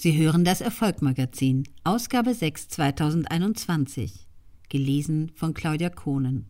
Sie 0.00 0.16
hören 0.16 0.44
das 0.44 0.60
Erfolgmagazin, 0.60 1.64
Ausgabe 1.82 2.32
6 2.32 2.68
2021, 2.68 4.28
gelesen 4.68 5.32
von 5.34 5.54
Claudia 5.54 5.90
Kohnen. 5.90 6.46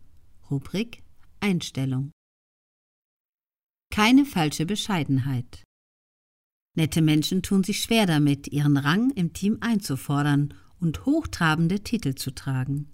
Rubrik 0.50 1.02
Einstellung. 1.40 2.10
Keine 3.90 4.26
falsche 4.26 4.66
Bescheidenheit. 4.66 5.64
Nette 6.76 7.00
Menschen 7.00 7.40
tun 7.42 7.64
sich 7.64 7.80
schwer 7.80 8.04
damit, 8.04 8.48
ihren 8.48 8.76
Rang 8.76 9.12
im 9.12 9.32
Team 9.32 9.56
einzufordern 9.62 10.52
und 10.78 11.06
hochtrabende 11.06 11.80
Titel 11.80 12.16
zu 12.16 12.32
tragen. 12.32 12.92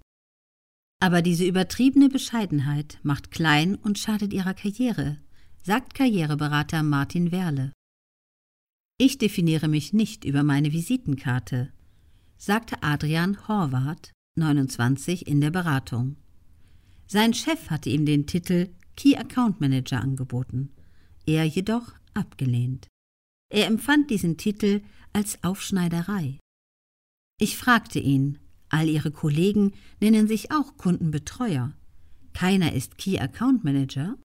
Aber 1.01 1.21
diese 1.21 1.43
übertriebene 1.43 2.07
Bescheidenheit 2.07 2.97
macht 3.03 3.29
klein 3.29 3.75
und 3.75 3.99
schadet 3.99 4.31
ihrer 4.31 4.53
Karriere, 4.53 5.17
sagt 5.63 5.95
Karriereberater 5.95 6.81
Martin 6.81 7.33
Werle. 7.33 7.73
Ich 8.97 9.17
definiere 9.17 9.67
mich 9.67 9.91
nicht 9.91 10.23
über 10.23 10.43
meine 10.43 10.71
Visitenkarte, 10.71 11.73
sagte 12.37 12.81
Adrian 12.81 13.47
Horvath, 13.47 14.13
29, 14.37 15.27
in 15.27 15.41
der 15.41 15.51
Beratung. 15.51 16.15
Sein 17.05 17.33
Chef 17.33 17.69
hatte 17.69 17.89
ihm 17.89 18.05
den 18.05 18.25
Titel 18.25 18.69
Key 18.95 19.17
Account 19.17 19.59
Manager 19.59 19.99
angeboten, 19.99 20.71
er 21.25 21.43
jedoch 21.43 21.93
abgelehnt. 22.13 22.87
Er 23.49 23.67
empfand 23.67 24.09
diesen 24.09 24.37
Titel 24.37 24.81
als 25.11 25.43
Aufschneiderei. 25.43 26.39
Ich 27.37 27.57
fragte 27.57 27.99
ihn, 27.99 28.39
all 28.69 28.87
ihre 28.87 29.11
Kollegen 29.11 29.73
nennen 29.99 30.27
sich 30.27 30.51
auch 30.51 30.77
Kundenbetreuer. 30.77 31.73
Keiner 32.33 32.71
ist 32.71 32.97
Key 32.97 33.19
Account 33.19 33.65
Manager? 33.65 34.17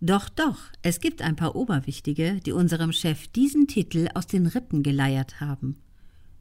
Doch, 0.00 0.28
doch, 0.28 0.58
es 0.82 1.00
gibt 1.00 1.22
ein 1.22 1.36
paar 1.36 1.56
Oberwichtige, 1.56 2.40
die 2.44 2.52
unserem 2.52 2.92
Chef 2.92 3.28
diesen 3.28 3.66
Titel 3.66 4.08
aus 4.14 4.26
den 4.26 4.46
Rippen 4.46 4.82
geleiert 4.82 5.40
haben. 5.40 5.76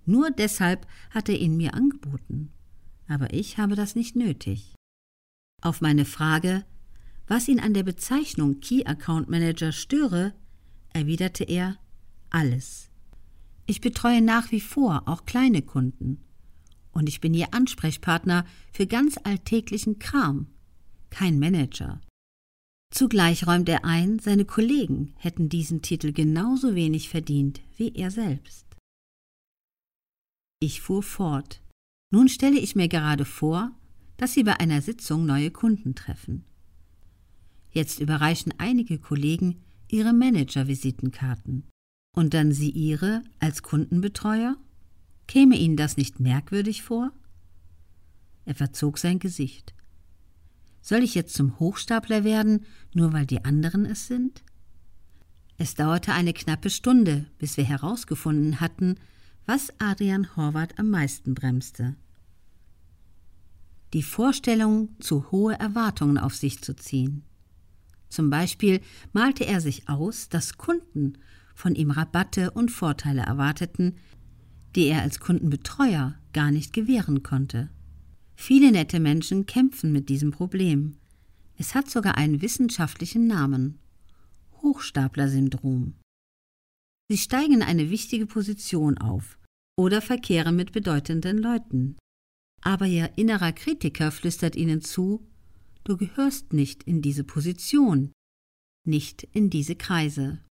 Nur 0.05 0.31
deshalb 0.31 0.87
hat 1.11 1.29
er 1.29 1.39
ihn 1.39 1.55
mir 1.55 1.73
angeboten. 1.73 2.51
Aber 3.07 3.33
ich 3.33 3.57
habe 3.57 3.75
das 3.75 3.95
nicht 3.95 4.15
nötig. 4.15 4.75
Auf 5.61 5.81
meine 5.81 6.05
Frage, 6.05 6.65
was 7.27 7.47
ihn 7.47 7.59
an 7.59 7.73
der 7.73 7.83
Bezeichnung 7.83 8.59
Key 8.59 8.85
Account 8.85 9.29
Manager 9.29 9.71
störe, 9.71 10.33
erwiderte 10.91 11.43
er 11.45 11.77
alles. 12.29 12.89
Ich 13.65 13.79
betreue 13.79 14.21
nach 14.21 14.51
wie 14.51 14.59
vor 14.59 15.03
auch 15.05 15.25
kleine 15.25 15.61
Kunden. 15.61 16.21
Und 16.91 17.07
ich 17.07 17.21
bin 17.21 17.33
ihr 17.33 17.53
Ansprechpartner 17.53 18.45
für 18.71 18.87
ganz 18.87 19.17
alltäglichen 19.23 19.99
Kram, 19.99 20.47
kein 21.09 21.39
Manager. 21.39 22.01
Zugleich 22.93 23.47
räumt 23.47 23.69
er 23.69 23.85
ein, 23.85 24.19
seine 24.19 24.45
Kollegen 24.45 25.15
hätten 25.17 25.49
diesen 25.49 25.81
Titel 25.81 26.11
genauso 26.13 26.75
wenig 26.75 27.09
verdient 27.09 27.59
wie 27.75 27.95
er 27.95 28.11
selbst. 28.11 28.67
Ich 30.59 30.79
fuhr 30.79 31.01
fort. 31.01 31.59
Nun 32.11 32.29
stelle 32.29 32.59
ich 32.59 32.75
mir 32.75 32.87
gerade 32.87 33.25
vor, 33.25 33.71
dass 34.17 34.33
Sie 34.33 34.43
bei 34.43 34.59
einer 34.59 34.83
Sitzung 34.83 35.25
neue 35.25 35.49
Kunden 35.49 35.95
treffen. 35.95 36.45
Jetzt 37.71 37.99
überreichen 37.99 38.53
einige 38.59 38.99
Kollegen 38.99 39.63
ihre 39.89 40.13
Manager-Visitenkarten. 40.13 41.63
Und 42.15 42.35
dann 42.35 42.51
Sie 42.51 42.69
Ihre 42.69 43.23
als 43.39 43.63
Kundenbetreuer? 43.63 44.55
Käme 45.25 45.57
Ihnen 45.57 45.77
das 45.77 45.97
nicht 45.97 46.19
merkwürdig 46.19 46.83
vor? 46.83 47.11
Er 48.45 48.53
verzog 48.53 48.99
sein 48.99 49.17
Gesicht. 49.17 49.73
Soll 50.93 51.01
ich 51.01 51.15
jetzt 51.15 51.33
zum 51.33 51.57
Hochstapler 51.57 52.23
werden, 52.23 52.67
nur 52.93 53.13
weil 53.13 53.25
die 53.25 53.43
anderen 53.43 53.83
es 53.83 54.05
sind? 54.05 54.43
Es 55.57 55.73
dauerte 55.73 56.13
eine 56.13 56.33
knappe 56.33 56.69
Stunde, 56.69 57.25
bis 57.39 57.57
wir 57.57 57.63
herausgefunden 57.63 58.59
hatten, 58.59 58.97
was 59.47 59.73
Adrian 59.79 60.35
Horvath 60.35 60.77
am 60.77 60.91
meisten 60.91 61.33
bremste. 61.33 61.95
Die 63.93 64.03
Vorstellung, 64.03 64.89
zu 64.99 65.31
hohe 65.31 65.57
Erwartungen 65.59 66.19
auf 66.19 66.35
sich 66.35 66.61
zu 66.61 66.75
ziehen. 66.75 67.23
Zum 68.09 68.29
Beispiel 68.29 68.79
malte 69.13 69.47
er 69.47 69.61
sich 69.61 69.89
aus, 69.89 70.29
dass 70.29 70.59
Kunden 70.59 71.17
von 71.55 71.73
ihm 71.73 71.89
Rabatte 71.89 72.51
und 72.51 72.69
Vorteile 72.69 73.23
erwarteten, 73.23 73.95
die 74.75 74.85
er 74.85 75.01
als 75.01 75.19
Kundenbetreuer 75.19 76.13
gar 76.33 76.51
nicht 76.51 76.71
gewähren 76.71 77.23
konnte. 77.23 77.71
Viele 78.35 78.71
nette 78.71 78.99
Menschen 78.99 79.45
kämpfen 79.45 79.91
mit 79.91 80.09
diesem 80.09 80.31
Problem. 80.31 80.97
Es 81.57 81.75
hat 81.75 81.89
sogar 81.89 82.17
einen 82.17 82.41
wissenschaftlichen 82.41 83.27
Namen 83.27 83.79
Hochstapler-Syndrom. 84.61 85.93
Sie 87.09 87.17
steigen 87.17 87.55
in 87.55 87.63
eine 87.63 87.89
wichtige 87.89 88.25
Position 88.25 88.97
auf 88.97 89.37
oder 89.77 90.01
verkehren 90.01 90.55
mit 90.55 90.71
bedeutenden 90.71 91.37
Leuten. 91.37 91.97
Aber 92.61 92.85
ihr 92.85 93.17
innerer 93.17 93.51
Kritiker 93.51 94.11
flüstert 94.11 94.55
ihnen 94.55 94.81
zu, 94.81 95.27
du 95.83 95.97
gehörst 95.97 96.53
nicht 96.53 96.83
in 96.83 97.01
diese 97.01 97.23
Position, 97.23 98.13
nicht 98.87 99.23
in 99.23 99.49
diese 99.49 99.75
Kreise. 99.75 100.43